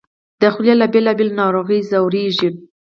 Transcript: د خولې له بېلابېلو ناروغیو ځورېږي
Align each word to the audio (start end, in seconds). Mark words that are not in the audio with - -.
د 0.41 0.43
خولې 0.53 0.73
له 0.81 0.85
بېلابېلو 0.93 1.37
ناروغیو 1.41 1.87
ځورېږي 1.89 2.49